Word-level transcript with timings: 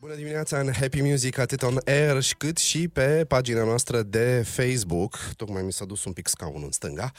Bună 0.00 0.14
dimineața 0.14 0.60
în 0.60 0.72
Happy 0.72 1.00
Music, 1.00 1.38
atât 1.38 1.62
on 1.62 1.76
air 1.86 2.22
cât 2.38 2.56
și 2.58 2.88
pe 2.88 3.24
pagina 3.28 3.64
noastră 3.64 4.02
de 4.02 4.42
Facebook. 4.46 5.18
Tocmai 5.36 5.62
mi 5.62 5.72
s-a 5.72 5.84
dus 5.84 6.04
un 6.04 6.12
pic 6.12 6.28
scaunul 6.28 6.64
în 6.64 6.70
stânga. 6.70 7.12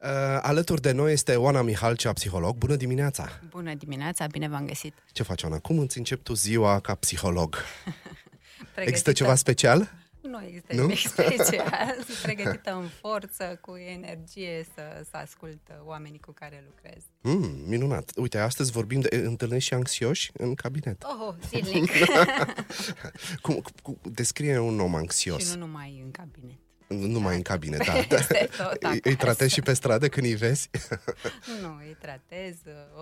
Uh, 0.00 0.08
alături 0.40 0.80
de 0.80 0.92
noi 0.92 1.12
este 1.12 1.36
Oana 1.36 1.62
Mihalcea, 1.62 2.12
psiholog. 2.12 2.56
Bună 2.56 2.76
dimineața! 2.76 3.28
Bună 3.48 3.74
dimineața, 3.74 4.26
bine 4.26 4.48
v-am 4.48 4.66
găsit! 4.66 4.94
Ce 5.12 5.22
faci, 5.22 5.42
Oana? 5.42 5.58
Cum 5.58 5.78
îți 5.78 5.98
începi 5.98 6.22
tu 6.22 6.34
ziua 6.34 6.80
ca 6.80 6.94
psiholog? 6.94 7.56
Există 8.76 9.12
ceva 9.12 9.34
special? 9.34 9.92
Nu 10.28 10.44
există 10.44 10.74
nu? 10.74 10.80
nimic 10.80 10.98
special. 10.98 11.96
Sunt 12.06 12.18
pregătită 12.22 12.74
în 12.74 12.88
forță, 13.00 13.58
cu 13.60 13.76
energie 13.76 14.66
să, 14.74 14.82
să 15.10 15.16
ascult 15.16 15.60
oamenii 15.84 16.20
cu 16.20 16.32
care 16.32 16.64
lucrez. 16.66 17.02
Mm, 17.20 17.68
minunat. 17.68 18.12
Uite, 18.16 18.38
astăzi 18.38 18.72
vorbim 18.72 19.00
de 19.00 19.22
întâlnești 19.24 19.68
și 19.68 19.74
anxioși 19.74 20.30
în 20.34 20.54
cabinet. 20.54 21.04
Oh, 21.04 21.34
zilnic. 21.48 21.90
cum, 23.42 23.62
cum, 23.82 23.98
descrie 24.02 24.58
un 24.58 24.80
om 24.80 24.94
anxios. 24.94 25.48
Și 25.48 25.58
nu 25.58 25.66
numai 25.66 26.00
în 26.04 26.10
cabinet. 26.10 26.58
Nu 26.86 27.06
numai 27.06 27.36
în 27.36 27.42
cabine, 27.42 27.76
da. 27.76 27.92
da. 28.80 28.90
Îi, 28.90 29.00
îi 29.02 29.16
tratezi 29.16 29.52
și 29.54 29.60
pe 29.60 29.72
stradă 29.72 30.08
când 30.08 30.26
îi 30.26 30.34
vezi? 30.34 30.70
nu, 31.62 31.76
îi 31.78 31.96
tratez. 32.00 32.54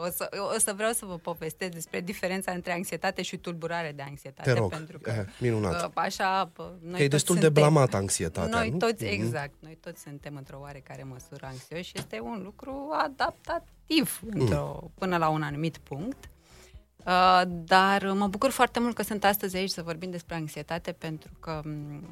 O 0.05 0.11
să, 0.11 0.29
o 0.55 0.59
să 0.59 0.73
vreau 0.77 0.93
să 0.93 1.05
vă 1.07 1.19
povestesc 1.19 1.73
despre 1.73 2.01
diferența 2.01 2.53
între 2.53 2.73
anxietate 2.73 3.23
și 3.23 3.37
tulburare 3.37 3.93
de 3.97 4.03
anxietate. 4.03 4.53
Te 4.53 4.59
rog, 4.59 4.71
pentru 4.71 4.99
că, 4.99 5.11
eh, 5.11 5.25
minunat. 5.39 5.91
Așa, 5.95 6.53
noi 6.81 6.97
că 6.97 7.03
e 7.03 7.09
destul 7.09 7.35
suntem, 7.35 7.53
de 7.53 7.61
blamat 7.61 7.95
anxietatea, 7.95 8.59
Noi 8.59 8.71
nu? 8.71 8.77
toți, 8.77 9.05
Mhm. 9.05 9.13
exact, 9.13 9.55
noi 9.59 9.79
toți 9.81 10.01
suntem 10.03 10.37
într-o 10.37 10.59
oarecare 10.61 11.03
măsură 11.03 11.47
anxioși 11.47 11.83
și 11.83 11.93
este 11.95 12.21
un 12.21 12.41
lucru 12.45 12.89
adaptativ 12.93 14.21
într-o, 14.35 14.91
până 14.95 15.17
la 15.17 15.29
un 15.29 15.43
anumit 15.43 15.77
punct. 15.79 16.29
Uh, 17.06 17.42
dar 17.47 18.12
mă 18.12 18.27
bucur 18.27 18.51
foarte 18.51 18.80
mult 18.80 18.95
că 18.95 19.02
sunt 19.02 19.24
astăzi 19.24 19.56
aici 19.56 19.70
să 19.70 19.83
vorbim 19.83 20.10
despre 20.10 20.34
anxietate 20.34 20.93
pentru 20.93 21.30
că 21.41 21.62
um, 21.65 22.09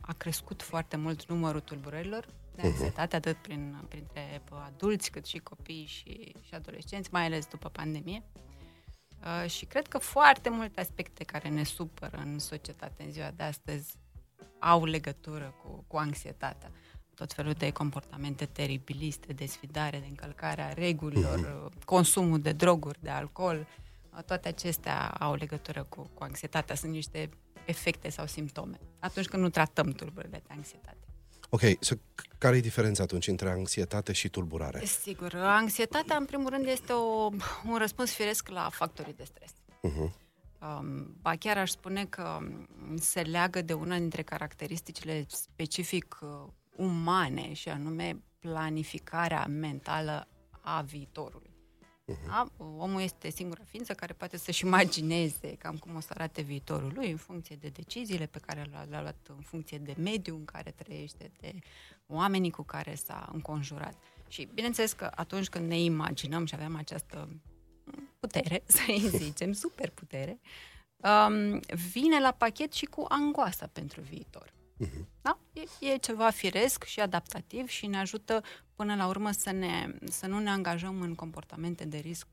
a 0.00 0.12
crescut 0.12 0.62
foarte 0.62 0.96
mult 0.96 1.28
numărul 1.28 1.60
tulburărilor 1.60 2.26
de 2.54 2.62
anxietate, 2.66 3.16
atât 3.16 3.36
prin, 3.36 3.84
printre 3.88 4.42
adulți 4.66 5.10
cât 5.10 5.26
și 5.26 5.38
copii 5.38 5.86
și, 5.86 6.34
și 6.40 6.54
adolescenți, 6.54 7.08
mai 7.12 7.24
ales 7.24 7.46
după 7.46 7.68
pandemie. 7.68 8.22
Uh, 9.24 9.50
și 9.50 9.64
cred 9.64 9.86
că 9.86 9.98
foarte 9.98 10.48
multe 10.48 10.80
aspecte 10.80 11.24
care 11.24 11.48
ne 11.48 11.64
supără 11.64 12.16
în 12.24 12.38
societate 12.38 13.02
în 13.02 13.10
ziua 13.10 13.30
de 13.36 13.42
astăzi 13.42 13.96
au 14.58 14.84
legătură 14.84 15.54
cu, 15.62 15.84
cu 15.86 15.96
anxietatea. 15.96 16.70
Tot 17.14 17.32
felul 17.32 17.52
de 17.52 17.70
comportamente 17.70 18.44
teribiliste, 18.44 19.32
desfidare, 19.32 19.98
de 19.98 20.06
încălcare 20.08 20.62
a 20.62 20.72
regulilor, 20.72 21.38
uh, 21.38 21.72
consumul 21.84 22.40
de 22.40 22.52
droguri, 22.52 22.98
de 23.02 23.10
alcool, 23.10 23.58
uh, 23.58 23.83
toate 24.22 24.48
acestea 24.48 25.08
au 25.08 25.34
legătură 25.34 25.86
cu, 25.88 26.10
cu 26.14 26.22
anxietatea. 26.22 26.74
Sunt 26.74 26.92
niște 26.92 27.28
efecte 27.64 28.08
sau 28.08 28.26
simptome. 28.26 28.78
Atunci 28.98 29.26
când 29.26 29.42
nu 29.42 29.48
tratăm 29.48 29.90
tulburările 29.90 30.42
de 30.46 30.54
anxietate. 30.54 30.98
Ok, 31.48 31.60
so, 31.80 31.94
care 32.38 32.56
e 32.56 32.60
diferența 32.60 33.02
atunci 33.02 33.26
între 33.26 33.50
anxietate 33.50 34.12
și 34.12 34.28
tulburare? 34.28 34.84
Sigur, 34.84 35.34
anxietatea, 35.34 36.16
în 36.16 36.24
primul 36.24 36.50
rând, 36.50 36.66
este 36.66 36.92
o, 36.92 37.30
un 37.70 37.76
răspuns 37.78 38.12
firesc 38.12 38.48
la 38.48 38.68
factorii 38.72 39.14
de 39.14 39.24
stres. 39.24 39.50
Uh-huh. 39.52 40.22
Um, 40.60 41.16
ba 41.20 41.36
chiar 41.36 41.58
aș 41.58 41.70
spune 41.70 42.04
că 42.04 42.38
um, 42.40 42.96
se 42.96 43.20
leagă 43.20 43.62
de 43.62 43.72
una 43.72 43.98
dintre 43.98 44.22
caracteristicile 44.22 45.24
specific 45.28 46.18
uh, 46.20 46.28
umane 46.76 47.52
și 47.52 47.68
anume 47.68 48.22
planificarea 48.38 49.46
mentală 49.46 50.28
a 50.60 50.82
viitorului. 50.82 51.53
Da? 52.04 52.48
Omul 52.56 53.00
este 53.00 53.30
singura 53.30 53.62
ființă 53.64 53.94
care 53.94 54.12
poate 54.12 54.36
să-și 54.36 54.64
imagineze 54.64 55.56
cam 55.56 55.76
cum 55.76 55.94
o 55.94 56.00
să 56.00 56.08
arate 56.10 56.42
viitorul 56.42 56.92
lui 56.94 57.10
în 57.10 57.16
funcție 57.16 57.56
de 57.56 57.68
deciziile 57.68 58.26
pe 58.26 58.38
care 58.38 58.62
le-a 58.70 58.82
le-a 58.82 59.00
luat, 59.00 59.16
în 59.28 59.42
funcție 59.42 59.78
de 59.78 59.94
mediul 59.98 60.36
în 60.36 60.44
care 60.44 60.70
trăiește, 60.70 61.30
de 61.40 61.54
oamenii 62.06 62.50
cu 62.50 62.62
care 62.62 62.94
s-a 62.94 63.28
înconjurat. 63.32 63.94
Și 64.28 64.48
bineînțeles 64.54 64.92
că 64.92 65.10
atunci 65.14 65.48
când 65.48 65.68
ne 65.68 65.80
imaginăm 65.80 66.44
și 66.44 66.54
avem 66.54 66.76
această 66.76 67.28
putere, 68.18 68.62
să-i 68.76 69.08
zicem, 69.24 69.52
super 69.52 69.90
putere, 69.90 70.40
um, 70.96 71.60
vine 71.92 72.20
la 72.20 72.32
pachet 72.32 72.72
și 72.72 72.84
cu 72.84 73.04
angoasa 73.08 73.66
pentru 73.66 74.00
viitor. 74.00 74.52
Da? 75.22 75.38
E, 75.52 75.86
e 75.92 75.96
ceva 75.96 76.30
firesc 76.30 76.84
și 76.84 77.00
adaptativ 77.00 77.68
și 77.68 77.86
ne 77.86 77.98
ajută 77.98 78.42
până 78.74 78.94
la 78.94 79.06
urmă 79.06 79.30
să, 79.30 79.50
ne, 79.50 79.94
să 80.10 80.26
nu 80.26 80.38
ne 80.38 80.50
angajăm 80.50 81.00
în 81.00 81.14
comportamente 81.14 81.84
de 81.84 81.98
risc 81.98 82.26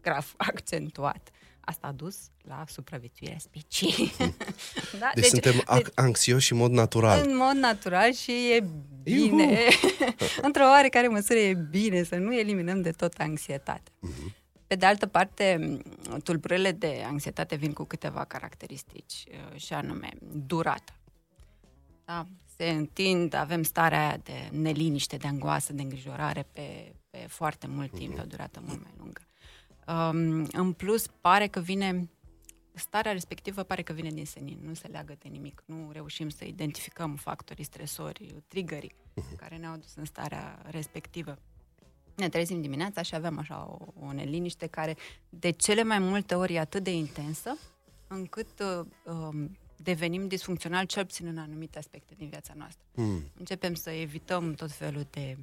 grav 0.00 0.34
accentuat. 0.50 1.30
Asta 1.60 1.86
a 1.86 1.92
dus 1.92 2.16
la 2.42 2.64
supraviețuirea 2.68 3.38
speciei. 3.38 4.12
da? 5.00 5.10
Deci, 5.14 5.22
deci 5.22 5.24
suntem 5.24 5.62
deci, 5.74 5.86
anxioși 5.94 6.52
în 6.52 6.58
mod 6.58 6.70
natural. 6.70 7.26
În 7.26 7.36
mod 7.36 7.54
natural 7.54 8.12
și 8.12 8.30
e 8.30 8.64
bine. 9.02 9.58
Într-o 10.42 10.64
oarecare 10.64 11.08
măsură 11.08 11.38
e 11.38 11.54
bine 11.70 12.02
să 12.02 12.16
nu 12.16 12.34
eliminăm 12.34 12.82
de 12.82 12.90
tot 12.90 13.14
anxietatea. 13.16 13.92
Uh-huh. 13.92 14.43
Pe 14.66 14.74
de 14.74 14.86
altă 14.86 15.06
parte, 15.06 15.78
tulburările 16.22 16.72
de 16.72 17.02
anxietate 17.06 17.54
vin 17.54 17.72
cu 17.72 17.84
câteva 17.84 18.24
caracteristici, 18.24 19.24
și 19.56 19.72
anume 19.72 20.08
durată. 20.46 20.92
Da? 22.04 22.26
Se 22.56 22.70
întind, 22.70 23.34
avem 23.34 23.62
starea 23.62 24.06
aia 24.06 24.16
de 24.16 24.48
neliniște, 24.52 25.16
de 25.16 25.26
angoasă, 25.26 25.72
de 25.72 25.82
îngrijorare 25.82 26.46
pe, 26.52 26.94
pe 27.10 27.18
foarte 27.28 27.66
mult 27.66 27.92
timp, 27.92 28.14
pe 28.14 28.20
o 28.20 28.24
durată 28.24 28.62
mult 28.66 28.82
mai 28.82 28.92
lungă. 28.98 29.20
Um, 29.86 30.48
în 30.52 30.72
plus, 30.72 31.06
pare 31.06 31.46
că 31.46 31.60
vine, 31.60 32.10
starea 32.72 33.12
respectivă 33.12 33.62
pare 33.62 33.82
că 33.82 33.92
vine 33.92 34.08
din 34.08 34.26
senin, 34.26 34.58
nu 34.62 34.74
se 34.74 34.86
leagă 34.86 35.16
de 35.18 35.28
nimic, 35.28 35.62
nu 35.66 35.90
reușim 35.92 36.28
să 36.28 36.44
identificăm 36.44 37.16
factorii 37.16 37.64
stresori, 37.64 38.34
triggerii 38.46 38.94
care 39.36 39.56
ne-au 39.56 39.76
dus 39.76 39.94
în 39.94 40.04
starea 40.04 40.62
respectivă 40.70 41.38
ne 42.16 42.28
trezim 42.28 42.60
dimineața 42.60 43.02
și 43.02 43.14
avem 43.14 43.38
așa 43.38 43.78
o, 43.80 44.06
o 44.06 44.12
neliniște 44.12 44.66
care 44.66 44.96
de 45.28 45.50
cele 45.50 45.82
mai 45.82 45.98
multe 45.98 46.34
ori 46.34 46.54
e 46.54 46.58
atât 46.58 46.82
de 46.82 46.92
intensă 46.92 47.58
încât 48.06 48.60
uh, 48.60 48.86
um, 49.04 49.58
devenim 49.76 50.28
disfuncționali 50.28 50.86
cel 50.86 51.04
puțin 51.04 51.26
în 51.26 51.38
anumite 51.38 51.78
aspecte 51.78 52.14
din 52.16 52.28
viața 52.28 52.52
noastră. 52.56 52.84
Mm. 52.94 53.30
Începem 53.38 53.74
să 53.74 53.90
evităm 53.90 54.54
tot 54.54 54.72
felul 54.72 55.06
de 55.10 55.36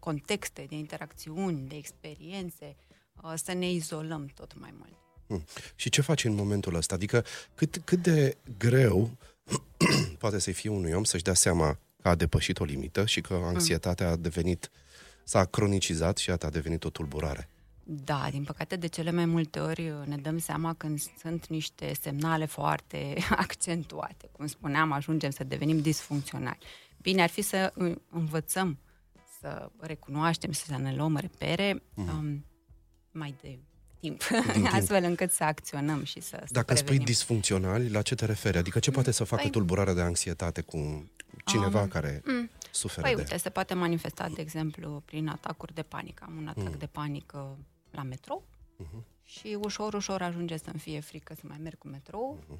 contexte, 0.00 0.66
de 0.68 0.74
interacțiuni, 0.74 1.68
de 1.68 1.76
experiențe, 1.76 2.76
uh, 3.22 3.32
să 3.34 3.52
ne 3.52 3.70
izolăm 3.70 4.26
tot 4.34 4.58
mai 4.60 4.74
mult. 4.78 4.92
Mm. 5.26 5.44
Și 5.74 5.88
ce 5.88 6.00
faci 6.00 6.24
în 6.24 6.34
momentul 6.34 6.74
ăsta? 6.74 6.94
Adică 6.94 7.24
cât, 7.54 7.80
cât 7.84 8.02
de 8.02 8.36
greu 8.58 9.10
poate 10.18 10.38
să 10.38 10.52
fie 10.52 10.70
unui 10.70 10.92
om 10.92 11.04
să-și 11.04 11.22
dea 11.22 11.34
seama 11.34 11.78
că 12.02 12.08
a 12.08 12.14
depășit 12.14 12.60
o 12.60 12.64
limită 12.64 13.06
și 13.06 13.20
că 13.20 13.34
anxietatea 13.34 14.10
a 14.10 14.16
devenit 14.16 14.70
s-a 15.24 15.44
cronicizat 15.44 16.16
și 16.16 16.30
a 16.30 16.36
devenit 16.36 16.84
o 16.84 16.90
tulburare. 16.90 17.48
Da, 17.86 18.28
din 18.30 18.44
păcate, 18.44 18.76
de 18.76 18.86
cele 18.86 19.10
mai 19.10 19.24
multe 19.24 19.58
ori 19.58 19.92
ne 20.04 20.16
dăm 20.16 20.38
seama 20.38 20.74
când 20.74 21.00
sunt 21.18 21.46
niște 21.46 21.92
semnale 22.00 22.44
foarte 22.44 23.16
accentuate. 23.30 24.28
Cum 24.32 24.46
spuneam, 24.46 24.92
ajungem 24.92 25.30
să 25.30 25.44
devenim 25.44 25.80
disfuncționali. 25.80 26.58
Bine 27.02 27.22
ar 27.22 27.28
fi 27.28 27.42
să 27.42 27.72
învățăm 28.10 28.78
să 29.40 29.70
recunoaștem, 29.80 30.52
să 30.52 30.76
ne 30.76 30.94
luăm 30.94 31.16
repere 31.16 31.82
mm. 31.94 32.08
um, 32.08 32.44
mai 33.10 33.34
de 33.42 33.58
timp, 34.00 34.22
astfel 34.72 35.04
încât 35.04 35.32
să 35.32 35.44
acționăm 35.44 36.04
și 36.04 36.20
să, 36.20 36.36
să 36.40 36.52
Dacă 36.52 36.72
prevenim. 36.72 36.94
spui 36.94 37.04
disfuncționali, 37.04 37.90
la 37.90 38.02
ce 38.02 38.14
te 38.14 38.24
referi? 38.24 38.58
Adică 38.58 38.78
ce 38.78 38.90
poate 38.90 39.10
să 39.10 39.24
facă 39.24 39.42
păi, 39.42 39.50
tulburarea 39.50 39.94
de 39.94 40.00
anxietate 40.00 40.60
cu 40.60 41.10
cineva 41.44 41.80
um, 41.80 41.88
care 41.88 42.22
mm, 42.24 42.50
suferă 42.74 43.06
păi, 43.06 43.14
de... 43.14 43.20
uite, 43.20 43.36
se 43.36 43.50
poate 43.50 43.74
manifesta, 43.74 44.28
de 44.28 44.40
exemplu, 44.40 45.02
prin 45.04 45.28
atacuri 45.28 45.74
de 45.74 45.82
panică. 45.82 46.24
Am 46.26 46.36
un 46.36 46.48
atac 46.48 46.72
mm. 46.72 46.78
de 46.78 46.86
panică 46.86 47.58
la 47.90 48.02
metrou 48.02 48.44
uh-huh. 48.82 49.02
și 49.22 49.58
ușor, 49.60 49.94
ușor 49.94 50.22
ajunge 50.22 50.56
să-mi 50.56 50.78
fie 50.78 51.00
frică 51.00 51.34
să 51.34 51.42
mai 51.44 51.58
merg 51.60 51.78
cu 51.78 51.88
metrou, 51.88 52.38
uh-huh. 52.40 52.58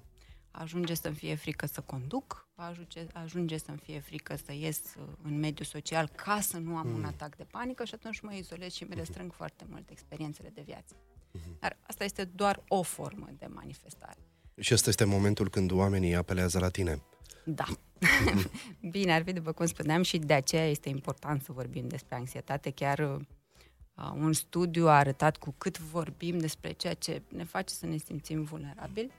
ajunge 0.51 0.95
să-mi 0.95 1.15
fie 1.15 1.35
frică 1.35 1.67
să 1.67 1.81
conduc, 1.81 2.49
ajunge, 2.55 3.07
ajunge 3.13 3.59
să-mi 3.59 3.79
fie 3.79 4.01
frică 4.01 4.37
să 4.45 4.53
ies 4.53 4.81
în 5.23 5.39
mediul 5.39 5.67
social 5.67 6.09
ca 6.09 6.41
să 6.41 6.59
nu 6.59 6.77
am 6.77 6.87
mm. 6.87 6.95
un 6.95 7.05
atac 7.05 7.37
de 7.37 7.45
panică 7.45 7.85
și 7.85 7.95
atunci 7.95 8.21
mă 8.21 8.35
izolez 8.35 8.73
și 8.73 8.85
mi 8.85 8.95
restrâng 8.95 9.33
uh-huh. 9.33 9.37
foarte 9.37 9.67
mult 9.71 9.91
experiențele 9.91 10.51
de 10.55 10.63
viață. 10.65 10.95
Uh-huh. 10.95 11.59
Dar 11.61 11.77
asta 11.83 12.05
este 12.05 12.25
doar 12.25 12.63
o 12.69 12.83
formă 12.83 13.29
de 13.39 13.47
manifestare. 13.47 14.19
Și 14.61 14.75
ăsta 14.75 14.89
este 14.89 15.05
momentul 15.05 15.51
când 15.51 15.71
oamenii 15.71 16.15
apelează 16.15 16.59
la 16.59 16.69
tine. 16.69 17.03
Da. 17.45 17.65
Bine 18.91 19.15
ar 19.15 19.23
fi, 19.23 19.33
după 19.33 19.53
cum 19.53 19.67
spuneam, 19.67 20.03
și 20.03 20.19
de 20.19 20.33
aceea 20.33 20.69
este 20.69 20.89
important 20.89 21.43
să 21.43 21.53
vorbim 21.53 21.89
despre 21.89 22.15
anxietate. 22.17 22.71
Chiar 22.71 22.99
uh, 22.99 24.11
un 24.15 24.33
studiu 24.33 24.87
a 24.89 24.97
arătat 24.97 25.37
cu 25.37 25.55
cât 25.59 25.79
vorbim 25.79 26.39
despre 26.39 26.73
ceea 26.73 26.95
ce 26.95 27.23
ne 27.29 27.45
face 27.45 27.75
să 27.75 27.87
ne 27.87 27.97
simțim 27.97 28.43
vulnerabili, 28.43 29.11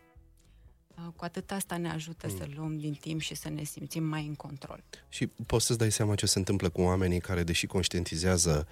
uh, 0.96 1.14
cu 1.16 1.24
atât 1.24 1.52
asta 1.52 1.78
ne 1.78 1.90
ajută 1.90 2.28
mm. 2.30 2.38
să 2.38 2.48
luăm 2.56 2.78
din 2.78 2.94
timp 2.94 3.22
și 3.22 3.36
să 3.36 3.50
ne 3.50 3.64
simțim 3.64 4.04
mai 4.04 4.26
în 4.26 4.36
control. 4.36 4.84
Și 5.10 5.28
poți 5.28 5.66
să-ți 5.66 5.80
dai 5.80 5.92
seama 5.92 6.16
ce 6.16 6.26
se 6.26 6.38
întâmplă 6.38 6.70
cu 6.70 6.82
oamenii 6.82 7.20
care, 7.20 7.44
deși 7.44 7.66
conștientizează 7.66 8.68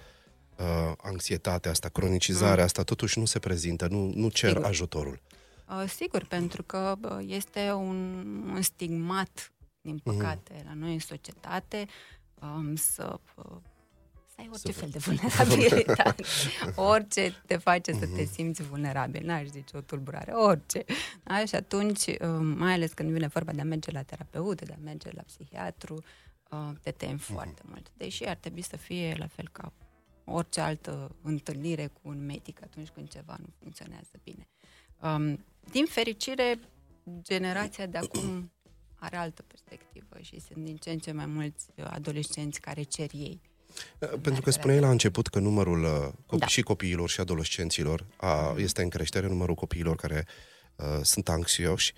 uh, 0.56 0.92
anxietatea 0.96 1.70
asta, 1.70 1.88
cronicizarea 1.88 2.54
mm. 2.54 2.64
asta, 2.64 2.82
totuși 2.82 3.18
nu 3.18 3.24
se 3.24 3.38
prezintă, 3.38 3.86
nu, 3.90 4.12
nu 4.14 4.28
cer 4.28 4.48
Sigur. 4.48 4.64
ajutorul. 4.64 5.20
Uh, 5.68 5.88
sigur, 5.88 6.24
pentru 6.24 6.62
că 6.62 6.94
uh, 7.02 7.24
este 7.26 7.72
un, 7.72 8.24
un 8.54 8.62
stigmat, 8.62 9.52
din 9.84 10.00
mhm. 10.04 10.16
păcate, 10.16 10.54
mm-hmm. 10.54 10.64
la 10.64 10.74
noi 10.74 10.92
în 10.92 10.98
societate, 10.98 11.86
um, 12.40 12.76
să 12.76 13.20
uh, 13.34 13.56
să 14.26 14.40
ai 14.40 14.48
orice 14.52 14.72
să 14.72 14.78
fel 14.78 14.88
de 14.88 14.98
vulnerabilitate. 14.98 16.22
orice 16.92 17.42
te 17.46 17.56
face 17.56 17.92
să 17.92 18.06
te 18.06 18.22
mhm. 18.22 18.32
simți 18.32 18.62
vulnerabil. 18.62 19.26
N-aș 19.26 19.46
zice 19.46 19.76
o 19.76 19.80
tulburare, 19.80 20.32
orice. 20.32 20.84
Da? 21.22 21.44
Și 21.44 21.54
atunci, 21.54 22.06
um, 22.20 22.46
mai 22.46 22.72
ales 22.72 22.92
când 22.92 23.10
vine 23.10 23.26
vorba 23.26 23.52
de 23.52 23.60
a 23.60 23.64
merge 23.64 23.90
la 23.90 24.02
terapeut, 24.02 24.62
de 24.62 24.72
a 24.72 24.82
merge 24.82 25.10
la 25.12 25.22
psihiatru, 25.22 26.04
uh, 26.50 26.70
te 26.82 26.90
temi 26.90 27.18
uh-huh. 27.18 27.32
foarte 27.32 27.62
mult. 27.68 27.90
Deși 27.96 28.24
ar 28.24 28.36
trebui 28.36 28.62
să 28.62 28.76
fie 28.76 29.14
la 29.18 29.26
fel 29.26 29.48
ca 29.52 29.72
orice 30.24 30.60
altă 30.60 31.16
întâlnire 31.22 31.86
cu 31.86 32.00
un 32.08 32.24
medic 32.24 32.62
atunci 32.62 32.88
când 32.88 33.08
ceva 33.08 33.36
nu 33.40 33.46
funcționează 33.58 34.20
bine. 34.24 34.48
Um, 35.02 35.44
din 35.70 35.84
fericire, 35.86 36.58
generația 37.22 37.86
de 37.86 37.98
acum 37.98 38.50
are 39.04 39.16
altă 39.16 39.44
perspectivă 39.46 40.16
și 40.20 40.40
sunt 40.40 40.64
din 40.64 40.76
ce 40.76 40.90
în 40.90 40.98
ce 40.98 41.12
mai 41.12 41.26
mulți 41.26 41.66
adolescenți 41.76 42.60
care 42.60 42.82
cer 42.82 43.10
ei 43.12 43.40
Uh, 43.98 44.08
pentru 44.20 44.42
că 44.42 44.50
spuneai 44.50 44.80
la 44.80 44.90
început 44.90 45.26
că 45.26 45.38
numărul 45.38 45.82
uh, 45.82 46.12
copii, 46.26 46.38
da. 46.38 46.46
și 46.46 46.62
copiilor 46.62 47.08
și 47.08 47.20
adolescenților 47.20 48.06
a, 48.16 48.54
este 48.56 48.82
în 48.82 48.88
creștere, 48.88 49.26
numărul 49.26 49.54
copiilor 49.54 49.96
care 49.96 50.26
uh, 50.76 50.86
sunt 51.02 51.28
anxioși. 51.28 51.92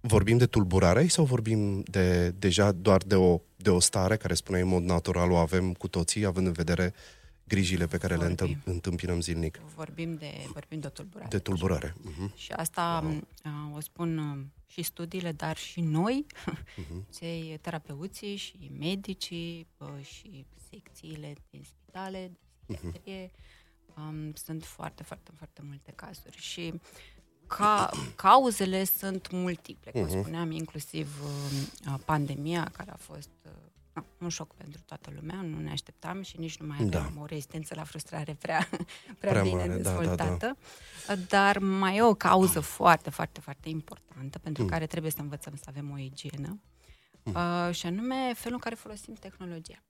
Vorbim 0.00 0.36
de 0.36 0.46
tulburare 0.46 1.06
sau 1.06 1.24
vorbim 1.24 1.82
de 1.82 2.30
deja 2.30 2.72
doar 2.72 3.02
de 3.06 3.14
o, 3.14 3.40
de 3.56 3.70
o 3.70 3.80
stare 3.80 4.16
care 4.16 4.34
spuneai 4.34 4.62
în 4.62 4.68
mod 4.68 4.82
natural 4.82 5.30
o 5.30 5.36
avem 5.36 5.72
cu 5.72 5.88
toții, 5.88 6.24
având 6.24 6.46
în 6.46 6.52
vedere 6.52 6.94
grijile 7.48 7.86
pe 7.86 7.98
care 7.98 8.14
vorbim. 8.16 8.46
le 8.64 8.72
întâmpinăm 8.72 9.20
zilnic? 9.20 9.60
Vorbim 9.74 10.16
de, 10.16 10.32
vorbim 10.52 10.80
de 10.80 10.86
o 10.86 10.90
tulburare. 10.90 11.28
De 11.28 11.38
tulburare. 11.38 11.92
Uh-huh. 11.92 12.34
Și 12.34 12.52
asta 12.52 13.04
uh, 13.44 13.76
o 13.76 13.80
spun 13.80 14.18
uh, 14.18 14.44
și 14.66 14.82
studiile, 14.82 15.32
dar 15.32 15.56
și 15.56 15.80
noi, 15.80 16.26
uh-huh. 16.28 17.10
cei 17.18 17.58
terapeuții 17.60 18.36
și 18.36 18.70
medicii 18.78 19.66
uh, 19.76 20.04
și 20.04 20.46
secțiile 20.70 21.34
din 21.50 21.62
spitale, 21.64 22.32
de 22.66 22.74
psihiatrie, 22.74 23.26
uh-huh. 23.26 23.96
um, 23.96 24.32
sunt 24.34 24.64
foarte, 24.64 25.02
foarte, 25.02 25.30
foarte 25.36 25.62
multe 25.64 25.92
cazuri 25.94 26.36
și 26.36 26.74
ca, 27.46 27.90
cauzele 28.26 28.84
sunt 28.84 29.30
multiple, 29.30 29.90
cum 29.90 30.06
uh-huh. 30.06 30.20
spuneam, 30.20 30.50
inclusiv 30.50 31.08
uh, 31.22 31.94
pandemia, 32.04 32.70
care 32.76 32.90
a 32.90 32.96
fost 32.96 33.30
uh, 33.44 33.52
un 34.18 34.28
șoc 34.28 34.54
pentru 34.54 34.80
toată 34.86 35.12
lumea, 35.14 35.40
nu 35.42 35.58
ne 35.58 35.70
așteptam 35.70 36.22
și 36.22 36.38
nici 36.38 36.56
nu 36.56 36.66
mai 36.66 36.76
aveam 36.80 37.12
da. 37.14 37.20
o 37.20 37.24
rezistență 37.24 37.74
la 37.74 37.84
frustrare 37.84 38.36
prea, 38.40 38.68
prea, 39.20 39.30
prea 39.30 39.42
bine 39.42 39.54
mare, 39.54 39.76
dezvoltată. 39.76 40.36
Da, 40.46 40.56
da, 41.06 41.14
da. 41.14 41.22
Dar 41.28 41.58
mai 41.58 41.96
e 41.96 42.02
o 42.02 42.14
cauză 42.14 42.60
foarte, 42.60 43.10
foarte, 43.10 43.40
foarte 43.40 43.68
importantă 43.68 44.38
pentru 44.38 44.62
mm. 44.62 44.68
care 44.68 44.86
trebuie 44.86 45.10
să 45.10 45.20
învățăm 45.20 45.56
să 45.56 45.64
avem 45.68 45.90
o 45.90 45.98
igienă 45.98 46.60
mm. 47.22 47.34
uh, 47.34 47.74
și 47.74 47.86
anume 47.86 48.32
felul 48.34 48.54
în 48.54 48.60
care 48.60 48.74
folosim 48.74 49.14
tehnologia. 49.14 49.82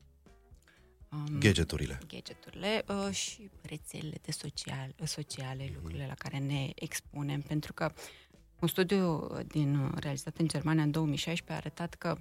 Um, 1.13 1.39
gadgeturile. 1.39 1.99
Gadgeturile 2.07 2.85
uh, 2.89 3.15
și 3.15 3.51
rețelele 3.63 4.19
de 4.23 4.33
social, 4.33 4.95
sociale, 5.05 5.65
mm. 5.69 5.75
lucrurile 5.75 6.07
la 6.07 6.15
care 6.15 6.39
ne 6.39 6.71
expunem, 6.75 7.41
pentru 7.41 7.73
că 7.73 7.93
un 8.61 8.69
studiu 8.69 9.29
din 9.47 9.93
realizat 9.97 10.37
în 10.37 10.49
Germania 10.49 10.83
în 10.83 10.91
2016 10.91 11.53
a 11.53 11.57
arătat 11.57 11.95
că 11.95 12.19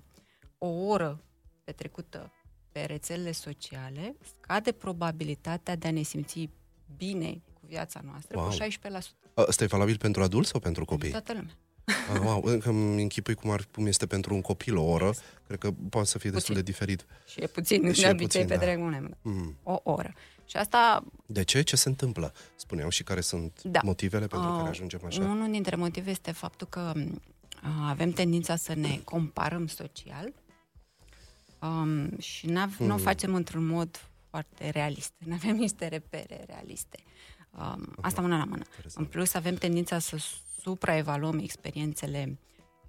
o 0.57 0.67
oră 0.67 1.21
petrecută 1.67 2.31
pe 2.71 2.79
rețelele 2.79 3.31
sociale, 3.31 4.15
scade 4.37 4.71
probabilitatea 4.71 5.75
de 5.75 5.87
a 5.87 5.91
ne 5.91 6.01
simți 6.01 6.49
bine 6.97 7.41
cu 7.53 7.61
viața 7.65 8.01
noastră 8.03 8.37
wow. 8.37 8.47
cu 8.47 8.55
16%. 8.55 8.99
Asta 9.33 9.63
e 9.63 9.67
valabil 9.67 9.97
pentru 9.97 10.23
adulți 10.23 10.49
sau 10.49 10.59
pentru 10.59 10.85
copii? 10.85 11.09
Pentru 11.09 11.33
toată 11.33 11.39
lumea. 11.39 11.57
Ah, 12.13 12.19
wow, 12.25 12.41
încă 12.43 12.69
îmi 12.69 13.01
închipui 13.01 13.33
cum, 13.33 13.49
ar, 13.49 13.67
cum 13.71 13.85
este 13.85 14.05
pentru 14.05 14.33
un 14.33 14.41
copil 14.41 14.77
o 14.77 14.83
oră, 14.83 15.13
cred 15.47 15.59
că 15.59 15.71
poate 15.89 16.07
să 16.07 16.17
fie 16.17 16.29
puțin. 16.29 16.31
destul 16.33 16.55
de 16.55 16.61
diferit. 16.61 17.05
Și 17.25 17.41
e 17.41 17.47
puțin, 17.47 17.93
și 17.93 18.01
de 18.01 18.09
obicei 18.09 18.45
pe 18.45 18.55
da. 18.55 18.73
mm. 19.21 19.57
o 19.63 19.79
oră. 19.83 20.13
Și 20.45 20.57
asta... 20.57 21.03
De 21.25 21.43
ce? 21.43 21.61
Ce 21.61 21.75
se 21.75 21.89
întâmplă? 21.89 22.33
Spuneam 22.55 22.89
și 22.89 23.03
care 23.03 23.21
sunt 23.21 23.61
da. 23.63 23.79
motivele 23.83 24.27
pentru 24.27 24.49
uh, 24.49 24.55
care 24.57 24.69
ajungem 24.69 25.01
așa? 25.05 25.21
Unul 25.21 25.51
dintre 25.51 25.75
motive 25.75 26.09
este 26.09 26.31
faptul 26.31 26.67
că 26.67 26.91
uh, 26.95 27.09
avem 27.89 28.11
tendința 28.11 28.55
să 28.55 28.73
ne 28.73 28.99
comparăm 29.03 29.67
social 29.67 30.33
um, 31.62 32.19
și 32.19 32.48
mm. 32.48 32.71
nu 32.77 32.94
o 32.94 32.98
facem 32.98 33.36
într-un 33.36 33.65
mod 33.65 34.09
foarte 34.30 34.69
realist. 34.69 35.13
Nu 35.25 35.33
avem 35.33 35.56
niște 35.56 35.88
repere 35.88 36.44
realiste. 36.48 36.98
Um, 37.51 37.94
asta 38.01 38.21
mână 38.21 38.38
la 38.38 38.44
mână. 38.44 38.63
În 38.94 39.06
plus, 39.06 39.33
avem 39.33 39.56
tendința 39.56 40.00
să 40.00 40.18
supraevaluăm 40.62 41.39
experiențele 41.39 42.39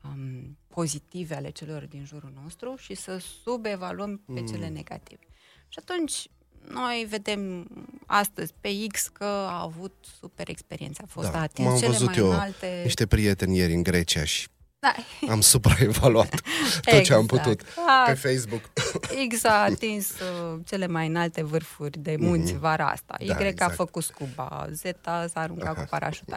um, 0.04 0.58
pozitive 0.68 1.34
ale 1.34 1.50
celor 1.50 1.86
din 1.86 2.04
jurul 2.04 2.32
nostru 2.42 2.74
și 2.78 2.94
să 2.94 3.18
subevaluăm 3.42 4.16
pe 4.34 4.40
mm. 4.40 4.46
cele 4.46 4.68
negative. 4.68 5.26
Și 5.68 5.78
atunci 5.78 6.28
noi 6.68 7.06
vedem 7.08 7.68
astăzi 8.06 8.52
pe 8.60 8.86
X 8.92 9.08
că 9.08 9.24
a 9.24 9.62
avut 9.62 9.94
super 10.18 10.48
experiență, 10.48 11.02
a 11.04 11.06
fost 11.08 11.30
da, 11.30 11.40
atins 11.40 11.80
cele 11.80 11.98
mai 11.98 12.16
eu 12.16 12.30
înalte... 12.30 12.80
niște 12.84 13.06
prieteni 13.06 13.56
ieri 13.56 13.72
în 13.72 13.82
Grecia 13.82 14.24
și 14.24 14.48
da. 14.78 14.94
Am 15.32 15.40
supraevaluat 15.40 16.30
tot 16.30 16.86
exact. 16.86 17.04
ce 17.04 17.12
am 17.14 17.22
exact. 17.22 17.42
putut 17.42 17.62
a, 17.86 18.04
pe 18.06 18.14
Facebook. 18.14 18.60
X 19.34 19.44
a 19.44 19.62
atins 19.62 20.20
uh, 20.20 20.60
cele 20.66 20.86
mai 20.86 21.06
înalte 21.06 21.42
vârfuri 21.42 21.98
de 21.98 22.16
munți 22.18 22.54
mm-hmm. 22.54 22.58
vara 22.58 22.90
asta. 22.90 23.16
Y 23.18 23.26
da, 23.26 23.46
exact. 23.46 23.70
a 23.70 23.74
făcut 23.74 24.02
scuba. 24.02 24.68
Z 24.72 24.80
s-a 25.02 25.30
aruncat 25.32 25.74
Aha. 25.74 25.82
cu 25.82 25.86
parașuta. 25.90 26.36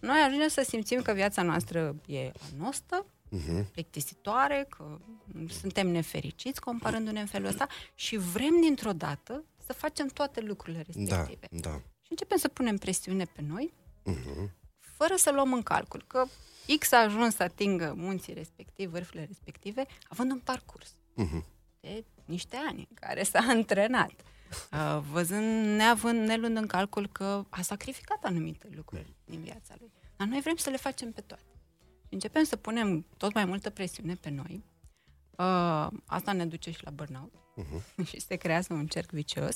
Noi 0.00 0.16
ajungem 0.26 0.48
să 0.48 0.64
simțim 0.68 1.02
că 1.02 1.12
viața 1.12 1.42
noastră 1.42 1.94
e 2.06 2.32
anostă, 2.54 3.06
mm-hmm. 3.36 3.64
plictisitoare, 3.72 4.66
că 4.68 4.98
suntem 5.60 5.88
nefericiți 5.88 6.60
comparându-ne 6.60 7.20
în 7.20 7.26
felul 7.26 7.48
ăsta 7.48 7.66
și 7.94 8.16
vrem 8.16 8.60
dintr-o 8.60 8.92
dată 8.92 9.44
să 9.66 9.72
facem 9.72 10.06
toate 10.06 10.40
lucrurile 10.40 10.82
respective. 10.86 11.48
Da, 11.50 11.70
da. 11.70 11.76
Și 11.76 12.10
începem 12.10 12.36
să 12.36 12.48
punem 12.48 12.76
presiune 12.76 13.24
pe 13.24 13.42
noi, 13.46 13.72
mm-hmm. 14.10 14.50
Fără 14.98 15.16
să 15.16 15.30
luăm 15.30 15.52
în 15.52 15.62
calcul 15.62 16.04
că 16.06 16.24
X 16.78 16.92
a 16.92 16.96
ajuns 16.96 17.34
să 17.34 17.42
atingă 17.42 17.94
munții 17.96 18.34
respectivi, 18.34 18.90
vârfurile 18.90 19.24
respective, 19.24 19.86
având 20.08 20.30
un 20.30 20.38
parcurs 20.38 20.90
uh-huh. 20.90 21.44
de 21.80 22.04
niște 22.24 22.56
ani 22.68 22.86
în 22.90 22.96
care 23.00 23.22
s-a 23.22 23.38
antrenat. 23.48 24.12
Uh, 24.72 24.98
văzând, 25.10 25.76
neavând, 25.76 26.26
nelând 26.26 26.56
în 26.56 26.66
calcul 26.66 27.08
că 27.08 27.44
a 27.48 27.62
sacrificat 27.62 28.24
anumite 28.24 28.68
lucruri 28.74 29.12
din 29.24 29.40
viața 29.40 29.74
lui. 29.78 29.90
Dar 30.16 30.26
noi 30.26 30.40
vrem 30.40 30.56
să 30.56 30.70
le 30.70 30.76
facem 30.76 31.12
pe 31.12 31.20
toate. 31.20 31.42
Și 32.06 32.14
începem 32.14 32.44
să 32.44 32.56
punem 32.56 33.06
tot 33.16 33.34
mai 33.34 33.44
multă 33.44 33.70
presiune 33.70 34.14
pe 34.14 34.30
noi. 34.30 34.64
Uh, 35.30 35.88
asta 36.06 36.32
ne 36.32 36.46
duce 36.46 36.70
și 36.70 36.84
la 36.84 36.90
burnout. 36.90 37.34
Uh-huh. 37.34 38.04
și 38.08 38.20
se 38.20 38.36
creează 38.36 38.72
un 38.72 38.86
cerc 38.86 39.10
vicios. 39.10 39.54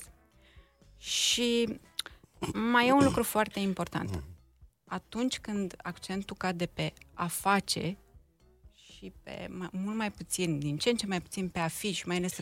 Și 0.96 1.80
mai 2.52 2.88
e 2.88 2.92
un 2.92 3.04
lucru 3.04 3.22
foarte 3.22 3.60
important. 3.60 4.22
Uh-huh 4.92 5.02
atunci 5.12 5.38
când 5.38 5.74
accentul 5.82 6.36
cade 6.36 6.66
pe 6.66 6.92
a 7.14 7.26
face 7.26 7.96
și 8.72 9.12
pe 9.22 9.46
mai, 9.50 9.68
mult 9.72 9.96
mai 9.96 10.10
puțin, 10.10 10.58
din 10.58 10.76
ce 10.76 10.88
în 10.90 10.96
ce 10.96 11.06
mai 11.06 11.20
puțin 11.20 11.48
pe 11.48 11.58
a 11.58 11.68
fi 11.68 11.92
și 11.92 12.06
mai 12.06 12.16
ales 12.16 12.38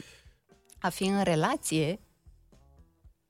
a 0.78 0.88
fi 0.88 1.04
în 1.04 1.23
relație, 1.23 2.00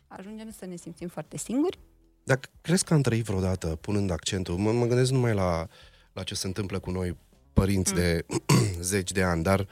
ajungem 0.09 0.51
să 0.59 0.67
ne 0.67 0.77
simțim 0.77 1.09
foarte 1.09 1.37
singuri. 1.37 1.79
Dacă 2.25 2.49
crezi 2.61 2.85
că 2.85 2.95
am 2.95 3.01
trăit 3.01 3.25
vreodată 3.25 3.67
punând 3.67 4.11
accentul, 4.11 4.57
mă, 4.57 4.73
mă 4.73 4.87
gândesc 4.87 5.11
numai 5.11 5.35
la, 5.35 5.67
la 6.13 6.23
ce 6.23 6.35
se 6.35 6.47
întâmplă 6.47 6.79
cu 6.79 6.91
noi, 6.91 7.17
părinți 7.53 7.93
mm. 7.93 7.99
de 7.99 8.27
zeci 8.81 9.13
de 9.13 9.23
ani, 9.23 9.43
dar 9.43 9.67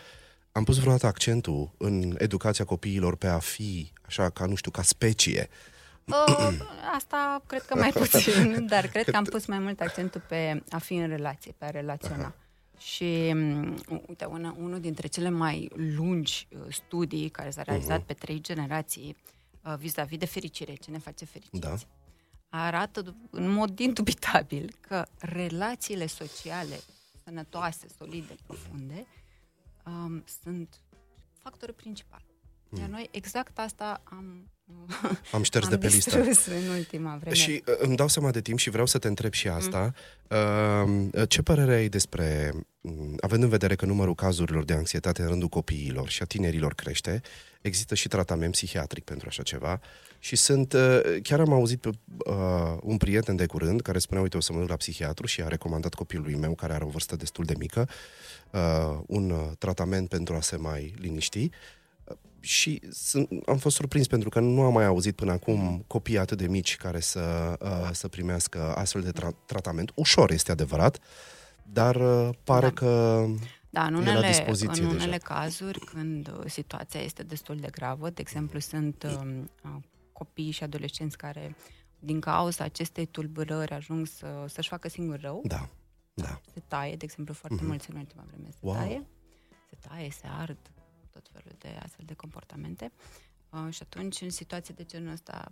am 0.52 0.64
pus 0.64 0.78
vreodată 0.78 1.06
accentul 1.06 1.74
în 1.78 2.14
educația 2.18 2.64
copiilor 2.64 3.16
pe 3.16 3.26
a 3.26 3.38
fi, 3.38 3.92
așa, 4.02 4.30
ca, 4.30 4.46
nu 4.46 4.54
știu, 4.54 4.70
ca 4.70 4.82
specie. 4.82 5.48
Uh, 5.50 5.77
asta 6.94 7.42
cred 7.46 7.62
că 7.62 7.76
mai 7.76 7.90
puțin, 7.90 8.66
dar 8.66 8.86
cred 8.86 9.10
că 9.10 9.16
am 9.16 9.24
pus 9.24 9.46
mai 9.46 9.58
mult 9.58 9.80
accentul 9.80 10.22
pe 10.28 10.62
a 10.70 10.78
fi 10.78 10.94
în 10.94 11.08
relație, 11.08 11.54
pe 11.58 11.64
a 11.64 11.70
relaționa. 11.70 12.34
Și, 12.78 13.30
um, 13.32 13.76
uite, 14.06 14.24
una, 14.24 14.56
unul 14.58 14.80
dintre 14.80 15.06
cele 15.06 15.28
mai 15.28 15.70
lungi 15.74 16.48
uh, 16.50 16.60
studii 16.68 17.28
care 17.28 17.50
s-a 17.50 17.62
realizat 17.62 18.02
uh-huh. 18.02 18.06
pe 18.06 18.12
trei 18.12 18.40
generații 18.40 19.16
uh, 19.64 19.74
vis-a-vis 19.78 20.18
de 20.18 20.26
fericire, 20.26 20.74
ce 20.74 20.90
ne 20.90 20.98
face 20.98 21.24
fericiți, 21.24 21.60
da. 21.60 21.74
arată 22.48 23.16
în 23.30 23.50
mod 23.50 23.78
indubitabil 23.78 24.74
că 24.80 25.06
relațiile 25.18 26.06
sociale 26.06 26.80
sănătoase, 27.24 27.86
solide, 27.98 28.34
profunde, 28.46 29.06
um, 29.84 30.24
sunt 30.42 30.80
factorul 31.42 31.74
principal 31.74 32.22
Iar 32.76 32.88
noi 32.88 33.08
exact 33.10 33.58
asta 33.58 34.00
am 34.04 34.50
am 35.32 35.42
șters 35.42 35.64
am 35.64 35.70
de 35.70 35.78
pe 35.78 35.86
listă. 35.86 36.16
în 36.18 36.76
ultima 36.76 37.16
vreme. 37.20 37.34
Și 37.34 37.62
uh, 37.66 37.74
îmi 37.78 37.96
dau 37.96 38.08
seama 38.08 38.30
de 38.30 38.40
timp 38.40 38.58
și 38.58 38.70
vreau 38.70 38.86
să 38.86 38.98
te 38.98 39.08
întreb 39.08 39.32
și 39.32 39.48
asta. 39.48 39.92
Mm. 40.86 41.10
Uh, 41.12 41.28
ce 41.28 41.42
părere 41.42 41.74
ai 41.74 41.88
despre, 41.88 42.52
mm, 42.80 43.16
având 43.20 43.42
în 43.42 43.48
vedere 43.48 43.74
că 43.74 43.86
numărul 43.86 44.14
cazurilor 44.14 44.64
de 44.64 44.72
anxietate 44.72 45.22
în 45.22 45.28
rândul 45.28 45.48
copiilor 45.48 46.08
și 46.08 46.22
a 46.22 46.24
tinerilor 46.24 46.74
crește, 46.74 47.20
există 47.60 47.94
și 47.94 48.08
tratament 48.08 48.52
psihiatric 48.52 49.04
pentru 49.04 49.26
așa 49.28 49.42
ceva 49.42 49.80
și 50.18 50.36
sunt, 50.36 50.72
uh, 50.72 51.00
chiar 51.22 51.40
am 51.40 51.52
auzit 51.52 51.80
pe 51.80 51.90
uh, 52.26 52.76
un 52.82 52.96
prieten 52.96 53.36
de 53.36 53.46
curând 53.46 53.80
care 53.80 53.98
spunea, 53.98 54.22
uite, 54.22 54.36
o 54.36 54.40
să 54.40 54.52
mă 54.52 54.58
duc 54.58 54.68
la 54.68 54.76
psihiatru 54.76 55.26
și 55.26 55.42
a 55.42 55.48
recomandat 55.48 55.94
copilului 55.94 56.34
meu, 56.34 56.54
care 56.54 56.72
are 56.72 56.84
o 56.84 56.88
vârstă 56.88 57.16
destul 57.16 57.44
de 57.44 57.54
mică, 57.58 57.88
uh, 58.50 58.98
un 59.06 59.30
uh, 59.30 59.50
tratament 59.58 60.08
pentru 60.08 60.34
a 60.34 60.40
se 60.40 60.56
mai 60.56 60.94
liniști 60.98 61.50
și 62.48 62.80
sunt, 62.90 63.28
am 63.46 63.56
fost 63.56 63.76
surprins 63.76 64.06
pentru 64.06 64.28
că 64.28 64.40
nu 64.40 64.62
am 64.62 64.72
mai 64.72 64.84
auzit 64.84 65.14
până 65.16 65.32
acum 65.32 65.84
copii 65.86 66.18
atât 66.18 66.38
de 66.38 66.46
mici 66.46 66.76
care 66.76 67.00
să, 67.00 67.56
uh, 67.60 67.90
să 67.92 68.08
primească 68.08 68.74
astfel 68.74 69.02
de 69.02 69.10
tra- 69.10 69.44
tratament. 69.46 69.92
Ușor, 69.94 70.30
este 70.30 70.50
adevărat, 70.50 70.98
dar 71.62 71.96
uh, 71.96 72.34
pare 72.44 72.66
da. 72.66 72.72
că 72.72 73.24
da, 73.70 73.84
în 73.84 73.94
unele, 73.94 74.10
e 74.10 74.20
la 74.20 74.26
dispoziție 74.26 74.82
în 74.82 74.88
unele 74.88 75.04
deja. 75.04 75.34
cazuri, 75.34 75.78
când 75.78 76.28
uh, 76.28 76.44
situația 76.46 77.00
este 77.00 77.22
destul 77.22 77.56
de 77.56 77.68
gravă, 77.70 78.10
de 78.10 78.20
exemplu, 78.20 78.58
sunt 78.58 79.02
um, 79.02 79.50
uh, 79.64 79.82
copii 80.12 80.50
și 80.50 80.62
adolescenți 80.62 81.16
care, 81.16 81.56
din 81.98 82.20
cauza 82.20 82.64
acestei 82.64 83.06
tulburări, 83.06 83.72
ajung 83.72 84.06
să, 84.06 84.44
să-și 84.46 84.68
facă 84.68 84.88
singur 84.88 85.20
rău. 85.20 85.42
Da, 85.44 85.68
da. 86.14 86.40
Se 86.52 86.62
taie, 86.68 86.96
de 86.96 87.04
exemplu, 87.04 87.34
foarte 87.34 87.58
mm-hmm. 87.58 87.66
mulți 87.66 87.90
în 87.90 87.96
ultima 87.96 88.24
vreme 88.26 88.48
se 88.50 88.58
wow. 88.60 88.74
taie. 88.74 89.06
Se 89.70 89.88
taie, 89.88 90.10
se 90.10 90.26
ard, 90.38 90.58
tot 91.20 91.32
felul 91.32 91.56
de 91.58 91.78
astfel 91.82 92.04
de 92.04 92.14
comportamente 92.14 92.92
uh, 93.50 93.72
și 93.72 93.82
atunci, 93.82 94.20
în 94.20 94.30
situații 94.30 94.74
de 94.74 94.84
genul 94.84 95.12
ăsta, 95.12 95.50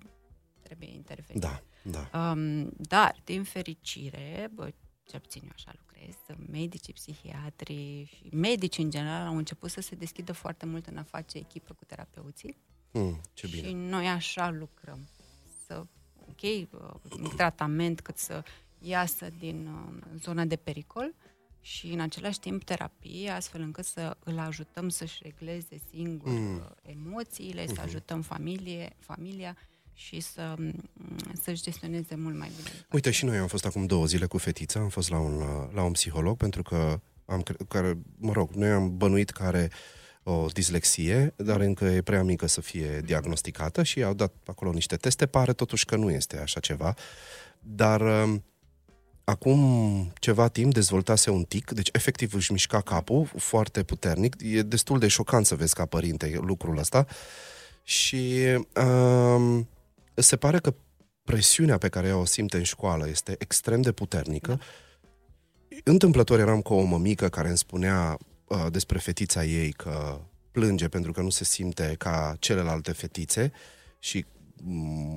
trebuie 0.63 0.93
intervenit. 0.93 1.43
Da, 1.43 1.63
da. 1.83 2.33
Um, 2.33 2.71
dar, 2.77 3.21
din 3.25 3.43
fericire, 3.43 4.51
bă, 4.55 4.73
cel 5.03 5.21
puțin 5.21 5.43
eu 5.45 5.51
așa 5.55 5.73
lucrez, 5.79 6.15
medicii, 6.51 6.93
psihiatrii 6.93 8.05
și 8.05 8.29
medici 8.33 8.79
în 8.79 8.91
general 8.91 9.27
au 9.27 9.37
început 9.37 9.71
să 9.71 9.81
se 9.81 9.95
deschidă 9.95 10.33
foarte 10.33 10.67
mult 10.67 10.87
în 10.87 10.97
a 10.97 11.03
face 11.03 11.39
echipă 11.39 11.75
cu 11.75 11.85
terapeuții. 11.85 12.57
Mm, 12.93 13.21
ce 13.33 13.47
bine. 13.47 13.67
Și 13.67 13.73
noi 13.73 14.09
așa 14.09 14.51
lucrăm. 14.51 15.09
Să, 15.67 15.87
ok, 16.29 16.43
uh, 16.43 17.31
tratament 17.37 18.01
cât 18.01 18.19
să 18.19 18.43
iasă 18.79 19.29
din 19.39 19.67
uh, 19.67 20.19
zona 20.21 20.45
de 20.45 20.57
pericol, 20.57 21.15
și 21.67 21.87
în 21.87 22.01
același 22.01 22.39
timp 22.39 22.65
terapie, 22.65 23.31
astfel 23.31 23.61
încât 23.61 23.85
să 23.85 24.17
îl 24.25 24.39
ajutăm 24.39 24.89
să-și 24.89 25.19
regleze 25.23 25.81
singur 25.91 26.33
mm. 26.33 26.75
emoțiile, 26.83 27.65
mm-hmm. 27.65 27.75
să 27.75 27.81
ajutăm 27.85 28.23
familie, 28.23 28.97
familia 28.99 29.57
și 29.93 30.21
să, 30.21 30.55
să-și 31.43 31.63
gestioneze 31.63 32.15
mult 32.15 32.39
mai 32.39 32.51
bine. 32.57 32.71
Uite, 32.91 33.11
și 33.11 33.25
noi 33.25 33.37
am 33.37 33.47
fost 33.47 33.65
acum 33.65 33.87
două 33.87 34.07
zile 34.07 34.27
cu 34.27 34.39
fetița, 34.39 34.81
am 34.81 34.89
fost 34.89 35.11
la 35.11 35.19
un, 35.19 35.43
la 35.75 35.83
un 35.83 35.93
psiholog 35.93 36.37
pentru 36.37 36.63
că 36.63 37.01
am, 37.25 37.43
care, 37.69 37.99
mă 38.17 38.33
rog, 38.33 38.51
noi 38.51 38.71
am 38.71 38.97
bănuit 38.97 39.31
că 39.31 39.43
are 39.43 39.71
o 40.23 40.47
dislexie, 40.47 41.35
dar 41.37 41.61
încă 41.61 41.85
e 41.85 42.03
prea 42.03 42.23
mică 42.23 42.47
să 42.47 42.61
fie 42.61 43.01
diagnosticată 43.05 43.83
și 43.83 44.03
au 44.03 44.15
dat 44.15 44.33
acolo 44.45 44.73
niște 44.73 44.97
teste, 44.97 45.27
pare 45.27 45.53
totuși 45.53 45.85
că 45.85 45.97
nu 45.97 46.11
este 46.11 46.39
așa 46.39 46.61
ceva, 46.61 46.95
dar 47.61 48.01
acum 49.27 50.13
ceva 50.19 50.49
timp 50.49 50.73
dezvoltase 50.73 51.31
un 51.31 51.45
tic, 51.45 51.71
deci 51.71 51.89
efectiv 51.93 52.35
își 52.35 52.53
mișca 52.53 52.81
capul 52.81 53.31
foarte 53.37 53.83
puternic. 53.83 54.37
E 54.41 54.63
destul 54.63 54.99
de 54.99 55.09
șocant 55.09 55.47
să 55.47 55.55
vezi 55.55 55.75
ca 55.75 55.87
părinte 55.87 56.39
lucrul 56.41 56.79
ăsta. 56.79 57.07
Și 57.83 58.43
um, 58.75 59.69
se 60.15 60.37
pare 60.37 60.59
că 60.59 60.75
presiunea 61.25 61.79
pe 61.79 61.89
care 61.89 62.13
o 62.13 62.25
simte 62.25 62.57
în 62.57 62.63
școală 62.63 63.09
este 63.09 63.35
extrem 63.39 63.81
de 63.81 63.93
puternică. 63.93 64.49
Da. 64.49 64.65
Întâmplător 65.85 66.39
eram 66.39 66.61
cu 66.61 66.75
o 66.75 66.83
mămică 66.83 67.29
care 67.29 67.49
îmi 67.49 67.59
spunea 67.59 68.19
uh, 68.47 68.67
despre 68.71 68.99
fetița 68.99 69.45
ei 69.45 69.73
că 69.73 70.21
plânge 70.51 70.89
pentru 70.89 71.13
că 71.13 71.21
nu 71.21 71.31
se 71.31 71.45
simte 71.45 71.95
ca 71.99 72.37
celelalte 72.39 72.93
fetițe 72.93 73.53
și, 73.99 74.25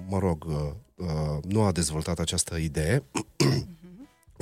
mă 0.07 0.19
rog, 0.19 0.45
uh, 0.45 0.55
uh, 0.95 1.43
nu 1.43 1.61
a 1.61 1.71
dezvoltat 1.71 2.19
această 2.19 2.55
idee. 2.55 3.03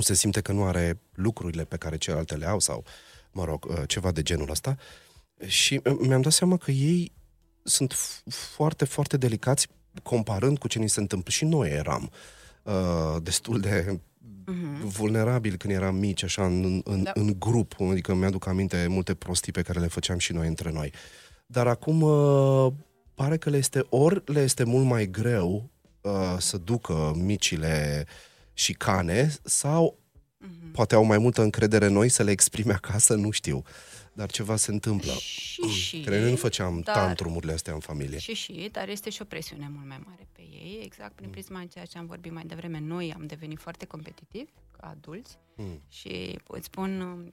se 0.02 0.14
simte 0.14 0.40
că 0.40 0.52
nu 0.52 0.64
are 0.64 1.00
lucrurile 1.14 1.64
pe 1.64 1.76
care 1.76 1.96
celelalte 1.96 2.36
le 2.36 2.46
au 2.46 2.58
sau, 2.58 2.84
mă 3.32 3.44
rog, 3.44 3.64
uh, 3.64 3.82
ceva 3.86 4.10
de 4.10 4.22
genul 4.22 4.50
ăsta. 4.50 4.76
Și 5.46 5.80
uh, 5.84 5.96
mi-am 6.00 6.20
dat 6.20 6.32
seama 6.32 6.56
că 6.56 6.70
ei 6.70 7.12
sunt 7.62 7.94
foarte, 8.26 8.84
foarte 8.84 9.16
delicați 9.16 9.68
comparând 10.02 10.58
cu 10.58 10.68
ce 10.68 10.78
ni 10.78 10.88
se 10.88 11.00
întâmplă. 11.00 11.30
Și 11.30 11.44
noi 11.44 11.70
eram 11.70 12.10
uh, 12.62 13.22
destul 13.22 13.60
de 13.60 13.84
uh-huh. 13.84 14.82
vulnerabil 14.82 15.56
când 15.56 15.74
eram 15.74 15.94
mici, 15.94 16.22
așa, 16.22 16.44
în, 16.44 16.80
în, 16.84 17.02
da. 17.02 17.10
în 17.14 17.34
grup. 17.38 17.80
Adică 17.80 18.14
mi-aduc 18.14 18.46
aminte 18.46 18.86
multe 18.88 19.14
prostii 19.14 19.52
pe 19.52 19.62
care 19.62 19.80
le 19.80 19.86
făceam 19.86 20.18
și 20.18 20.32
noi 20.32 20.46
între 20.46 20.70
noi. 20.70 20.92
Dar 21.46 21.66
acum 21.66 22.02
uh, 22.02 22.72
pare 23.14 23.36
că 23.36 23.50
le 23.50 23.56
este, 23.56 23.86
ori 23.88 24.22
le 24.32 24.40
este 24.40 24.64
mult 24.64 24.84
mai 24.84 25.06
greu 25.06 25.70
uh, 26.00 26.36
să 26.38 26.56
ducă 26.56 27.12
micile 27.16 28.04
uh, 28.06 28.27
șicane 28.58 29.30
sau 29.44 29.98
mm-hmm. 29.98 30.72
poate 30.72 30.94
au 30.94 31.04
mai 31.04 31.18
multă 31.18 31.42
încredere 31.42 31.86
în 31.86 31.92
noi 31.92 32.08
să 32.08 32.22
le 32.22 32.30
exprime 32.30 32.72
acasă, 32.72 33.14
nu 33.14 33.30
știu. 33.30 33.62
Dar 34.12 34.30
ceva 34.30 34.56
se 34.56 34.70
întâmplă. 34.70 35.12
Și, 35.12 35.62
și, 35.62 36.00
Că 36.00 36.18
nu 36.18 36.36
făceam 36.36 36.80
dar, 36.80 36.94
tantrumurile 36.94 37.52
astea 37.52 37.72
în 37.72 37.80
familie. 37.80 38.18
Și, 38.18 38.34
și, 38.34 38.68
dar 38.72 38.88
este 38.88 39.10
și 39.10 39.22
o 39.22 39.24
presiune 39.24 39.70
mult 39.74 39.86
mai 39.86 40.00
mare 40.06 40.28
pe 40.32 40.40
ei, 40.40 40.80
exact 40.84 41.14
prin 41.14 41.26
mm. 41.26 41.32
prisma 41.32 41.64
ceea 41.64 41.84
ce 41.84 41.98
am 41.98 42.06
vorbit 42.06 42.32
mai 42.32 42.44
devreme. 42.46 42.80
Noi 42.80 43.12
am 43.16 43.26
devenit 43.26 43.58
foarte 43.58 43.84
competitivi 43.84 44.50
ca 44.80 44.88
adulți 44.88 45.38
mm. 45.54 45.82
și 45.88 46.38
îți 46.46 46.66
spun 46.66 46.90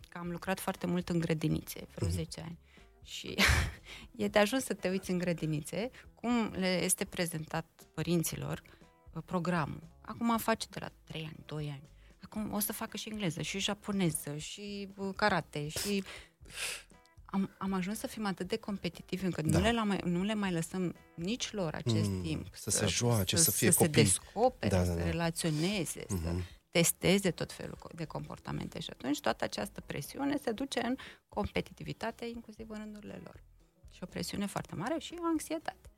că 0.10 0.18
am 0.18 0.32
lucrat 0.32 0.60
foarte 0.60 0.88
mult 0.88 1.10
în 1.10 1.20
grădinițe, 1.20 1.88
vreo 1.96 2.08
mm. 2.08 2.14
10 2.14 2.42
ani. 2.42 2.58
Și 3.04 3.36
e 4.24 4.28
de 4.28 4.40
ajuns 4.40 4.64
să 4.64 4.74
te 4.74 4.90
uiți 4.90 5.12
în 5.12 5.18
grădinițe, 5.18 5.90
cum 6.16 6.54
le 6.58 6.84
este 6.84 7.06
prezentat 7.06 7.66
părinților 7.94 8.62
uh, 8.64 8.85
programul 9.22 9.96
Acum 10.06 10.38
face 10.38 10.68
de 10.70 10.80
la 10.80 10.92
3 11.04 11.24
ani, 11.24 11.44
2 11.46 11.70
ani. 11.70 11.90
Acum 12.24 12.54
o 12.54 12.60
să 12.60 12.74
facă 12.74 12.98
și 12.98 13.10
engleză, 13.10 13.42
și 13.42 13.60
japoneză, 13.60 14.38
și 14.38 14.88
karate, 15.16 15.68
și... 15.68 16.04
Am, 17.26 17.56
am 17.58 17.74
ajuns 17.74 18.00
să 18.00 18.08
fim 18.08 18.26
atât 18.26 18.48
de 18.48 18.58
competitivi 18.58 19.26
încât 19.26 19.46
da. 19.46 19.58
nu, 19.58 19.64
le 19.64 19.84
mai, 19.84 20.00
nu 20.04 20.24
le 20.24 20.34
mai 20.34 20.52
lăsăm 20.52 20.96
nici 21.16 21.52
lor 21.52 21.74
acest 21.74 22.10
mm, 22.10 22.22
timp. 22.22 22.48
Să, 22.56 22.70
să 22.70 22.78
se 22.78 22.86
joace, 22.86 23.36
să, 23.36 23.44
să 23.44 23.52
fie 23.52 23.72
să 23.72 23.78
copii. 23.78 23.94
se 23.94 24.02
descopere, 24.02 24.76
da, 24.76 24.84
da, 24.84 24.94
da. 24.94 25.02
să 25.02 25.10
relaționeze, 25.10 26.02
mm-hmm. 26.02 26.24
să 26.24 26.32
mhm. 26.32 26.44
testeze 26.72 27.32
tot 27.32 27.52
felul 27.52 27.78
de 27.96 28.06
comportamente. 28.06 28.80
Și 28.80 28.90
atunci 28.90 29.20
toată 29.20 29.44
această 29.44 29.82
presiune 29.82 30.38
se 30.38 30.52
duce 30.52 30.80
în 30.86 30.96
competitivitate, 31.28 32.26
inclusiv 32.26 32.70
în 32.70 32.78
rândurile 32.78 33.22
lor. 33.24 33.44
Și 33.90 34.00
o 34.04 34.06
presiune 34.06 34.46
foarte 34.46 34.76
mare 34.76 35.00
și 35.00 35.16
o 35.20 35.26
anxietate. 35.26 35.90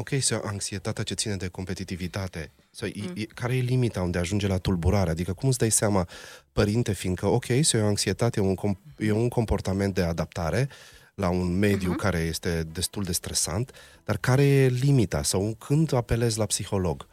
Ok, 0.00 0.08
să 0.20 0.40
anxietatea 0.44 1.04
ce 1.04 1.14
ține 1.14 1.36
de 1.36 1.48
competitivitate, 1.48 2.50
să, 2.70 2.90
mm. 2.94 3.12
e, 3.14 3.24
care 3.24 3.56
e 3.56 3.60
limita 3.60 4.02
unde 4.02 4.18
ajunge 4.18 4.46
la 4.46 4.58
tulburare? 4.58 5.10
Adică 5.10 5.32
cum 5.32 5.48
îți 5.48 5.58
dai 5.58 5.70
seama, 5.70 6.08
părinte, 6.52 6.92
fiindcă, 6.92 7.26
ok, 7.26 7.44
să 7.60 7.76
e 7.76 7.82
o 7.82 7.86
anxietate, 7.86 8.40
e 8.40 8.42
un, 8.42 8.54
com- 8.54 8.80
e 8.98 9.10
un 9.10 9.28
comportament 9.28 9.94
de 9.94 10.02
adaptare 10.02 10.68
la 11.14 11.28
un 11.28 11.58
mediu 11.58 11.92
uh-huh. 11.92 11.96
care 11.96 12.18
este 12.18 12.62
destul 12.62 13.02
de 13.02 13.12
stresant, 13.12 13.72
dar 14.04 14.16
care 14.16 14.42
e 14.42 14.68
limita 14.68 15.22
sau 15.22 15.56
când 15.58 15.92
apelezi 15.92 16.38
la 16.38 16.46
psiholog? 16.46 17.06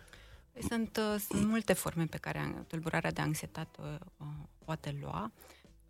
Păi 0.51 0.62
sunt, 0.67 0.98
uh, 0.98 1.22
sunt 1.29 1.48
multe 1.48 1.74
forme 1.74 2.06
pe 2.06 2.17
care 2.17 2.53
tulburarea 2.67 3.12
de 3.12 3.22
anxietate 3.22 3.79
uh, 3.79 4.25
poate 4.65 4.98
lua. 5.01 5.32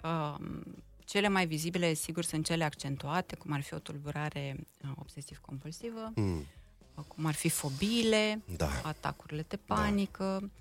Uh, 0.04 0.36
cele 1.00 1.28
mai 1.28 1.46
vizibile, 1.48 1.94
sigur, 1.94 2.24
sunt 2.24 2.46
cele 2.46 2.64
accentuate, 2.64 3.36
cum 3.36 3.52
ar 3.52 3.62
fi 3.62 3.74
o 3.74 3.80
tulburare 3.80 4.56
uh, 4.84 4.90
obsesiv-compulsivă, 4.96 6.12
mm 6.16 6.46
cum 7.02 7.26
ar 7.26 7.34
fi 7.34 7.50
fobiile, 7.50 8.42
da. 8.58 8.70
atacurile 8.84 9.46
de 9.48 9.58
panică, 9.58 10.52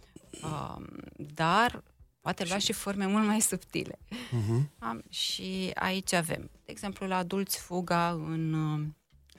da. 0.41 0.77
uh, 0.79 0.87
dar 1.35 1.83
poate 2.21 2.45
lua 2.45 2.59
și... 2.59 2.65
și 2.65 2.73
forme 2.73 3.07
mult 3.07 3.27
mai 3.27 3.41
subtile. 3.41 3.99
Uh-huh. 4.09 4.89
Um, 4.91 5.03
și 5.09 5.71
aici 5.75 6.13
avem, 6.13 6.51
de 6.65 6.71
exemplu, 6.73 7.07
la 7.07 7.17
adulți 7.17 7.59
fuga 7.59 8.11
în, 8.11 8.53
uh, 8.53 8.87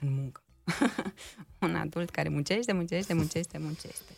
în 0.00 0.14
muncă. 0.14 0.42
Un 1.60 1.74
adult 1.74 2.10
care 2.10 2.28
muncește, 2.28 2.72
muncește, 2.72 3.14
muncește, 3.14 3.58
muncește. 3.68 4.12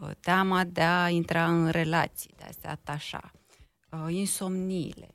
Uh, 0.00 0.10
teama 0.20 0.64
de 0.64 0.82
a 0.82 1.08
intra 1.08 1.46
în 1.46 1.68
relații, 1.68 2.34
de 2.36 2.44
a 2.44 2.50
se 2.60 2.66
atașa. 2.66 3.30
Uh, 3.90 4.06
insomniile, 4.08 5.08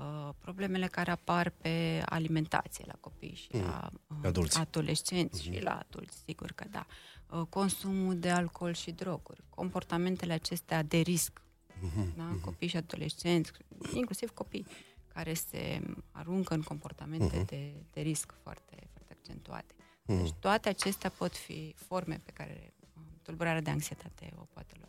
Uh, 0.00 0.34
problemele 0.38 0.86
care 0.86 1.10
apar 1.10 1.50
pe 1.50 2.02
alimentație 2.04 2.84
la 2.86 2.94
copii 3.00 3.34
și 3.34 3.48
mm. 3.52 3.60
la 3.60 3.90
uh, 4.06 4.16
adulți. 4.22 4.58
adolescenți 4.58 5.40
mm-hmm. 5.40 5.54
și 5.54 5.62
la 5.62 5.78
adulți, 5.78 6.22
sigur 6.24 6.52
că 6.52 6.64
da. 6.70 6.86
Uh, 7.30 7.46
consumul 7.48 8.18
de 8.18 8.30
alcool 8.30 8.72
și 8.72 8.90
droguri, 8.90 9.42
comportamentele 9.48 10.32
acestea 10.32 10.82
de 10.82 10.96
risc, 10.96 11.40
mm-hmm. 11.40 12.16
da? 12.16 12.32
Mm-hmm. 12.32 12.44
copii 12.44 12.68
și 12.68 12.76
adolescenți, 12.76 13.52
inclusiv 13.94 14.30
copii 14.30 14.66
care 15.06 15.34
se 15.34 15.80
aruncă 16.10 16.54
în 16.54 16.62
comportamente 16.62 17.42
mm-hmm. 17.42 17.48
de, 17.48 17.72
de 17.90 18.00
risc 18.00 18.34
foarte, 18.42 18.88
foarte 18.92 19.16
accentuate. 19.18 19.74
Hmm. 20.04 20.16
Deci 20.16 20.32
toate 20.32 20.68
acestea 20.68 21.10
pot 21.10 21.36
fi 21.36 21.74
forme 21.76 22.20
pe 22.24 22.30
care 22.30 22.74
um, 22.96 23.02
tulburarea 23.22 23.60
de 23.60 23.70
anxietate 23.70 24.32
o 24.36 24.42
poate 24.52 24.74
lua. 24.78 24.88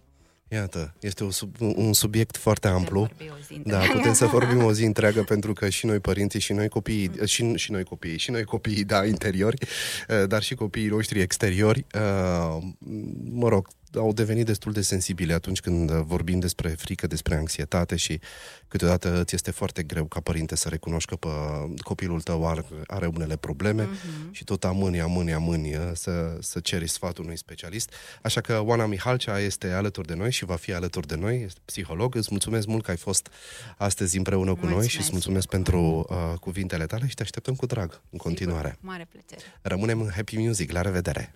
Iată, 0.54 0.94
este 1.00 1.24
un, 1.24 1.32
sub, 1.32 1.56
un 1.60 1.94
subiect 1.94 2.38
foarte 2.38 2.68
amplu. 2.68 3.10
Da, 3.64 3.80
putem 3.80 4.14
să 4.14 4.26
vorbim 4.26 4.64
o 4.64 4.74
zi 4.74 4.84
întreagă 4.92 5.24
pentru 5.24 5.54
că 5.54 5.70
și 5.70 5.86
noi 5.86 6.00
părinții, 6.00 6.40
și 6.40 6.54
noi 6.54 6.70
copiii, 6.70 7.12
mm. 7.20 7.26
și, 7.26 7.54
și 7.54 7.72
noi 7.72 7.84
copiii, 7.84 8.18
și 8.18 8.32
noi 8.32 8.44
copiii, 8.44 8.84
da, 8.84 9.06
interiori, 9.06 9.68
uh, 10.10 10.28
dar 10.28 10.44
și 10.44 10.56
copiii 10.56 10.88
noștri 10.88 11.20
exteriori, 11.20 11.86
uh, 11.96 12.64
mă 13.32 13.48
rog, 13.48 13.68
au 13.96 14.14
devenit 14.14 14.46
destul 14.46 14.72
de 14.72 14.82
sensibile 14.82 15.34
atunci 15.34 15.60
când 15.60 15.92
vorbim 15.92 16.40
despre 16.40 16.70
frică, 16.70 17.08
despre 17.08 17.36
anxietate 17.36 17.96
și 17.96 18.20
câteodată 18.68 19.20
îți 19.20 19.36
este 19.36 19.52
foarte 19.52 19.84
greu 19.84 20.06
ca 20.06 20.20
părinte 20.20 20.56
să 20.56 20.70
recunoști 20.70 21.16
că 21.16 21.30
copilul 21.84 22.22
tău 22.22 22.48
are, 22.48 22.66
are 22.88 23.06
unele 23.06 23.36
probleme 23.36 23.84
uh-huh. 23.84 24.32
și 24.32 24.44
tot 24.44 24.64
amâni, 24.64 25.02
amâni, 25.02 25.34
amâni 25.34 25.76
uh, 25.76 25.82
să, 25.94 26.38
să 26.40 26.60
ceri 26.60 26.88
sfatul 26.88 27.24
unui 27.24 27.38
specialist. 27.38 27.94
Așa 28.22 28.42
că 28.42 28.60
Oana 28.60 28.86
Mihalcea 28.86 29.40
este 29.40 29.72
alături 29.72 30.08
de 30.08 30.16
noi 30.16 30.32
și 30.32 30.46
va 30.46 30.56
fi 30.56 30.74
alături 30.74 31.08
de 31.08 31.16
noi, 31.16 31.42
este 31.42 31.60
psiholog. 31.66 32.16
Îți 32.16 32.28
mulțumesc 32.32 32.68
mult 32.68 32.84
că 32.84 32.92
ai 32.92 32.98
fost 32.98 33.30
astăzi 33.78 34.18
împreună 34.18 34.52
cu 34.52 34.58
mulțumesc. 34.60 34.80
noi 34.80 34.88
și 34.88 35.00
îți 35.00 35.10
mulțumesc 35.12 35.48
pentru 35.48 36.06
uh, 36.10 36.40
cuvintele 36.40 36.86
tale 36.86 37.08
și 37.08 37.16
te 37.16 37.22
așteptăm 37.22 37.56
cu 37.56 37.66
drag 37.66 38.02
în 38.10 38.18
continuare. 38.18 38.70
Sigur, 38.70 38.90
mare 38.90 39.08
plăcere. 39.12 39.42
Rămânem 39.62 40.02
în 40.02 40.10
Happy 40.10 40.38
Music. 40.38 40.72
La 40.72 40.82
revedere! 40.82 41.36